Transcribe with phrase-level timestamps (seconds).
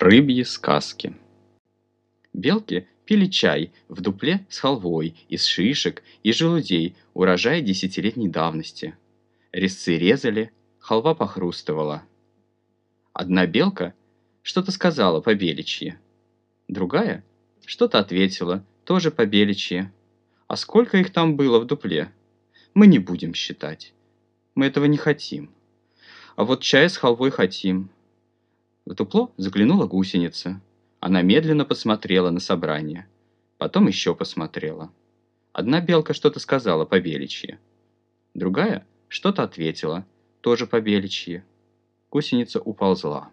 [0.00, 1.14] Рыбьи сказки.
[2.32, 8.96] Белки пили чай в дупле с халвой из шишек и желудей урожая десятилетней давности.
[9.52, 12.02] Резцы резали, халва похрустывала.
[13.12, 13.92] Одна белка
[14.40, 15.98] что-то сказала по-беличьи.
[16.66, 17.22] Другая
[17.66, 19.90] что-то ответила, тоже по-беличьи.
[20.46, 22.10] А сколько их там было в дупле?
[22.72, 23.92] Мы не будем считать.
[24.54, 25.50] Мы этого не хотим.
[26.36, 27.90] А вот чай с халвой хотим.
[28.90, 30.60] В дупло заглянула гусеница.
[30.98, 33.06] Она медленно посмотрела на собрание.
[33.56, 34.90] Потом еще посмотрела.
[35.52, 37.60] Одна белка что-то сказала по-беличьи.
[38.34, 40.04] Другая что-то ответила,
[40.40, 41.44] тоже по-беличьи.
[42.10, 43.30] Гусеница уползла.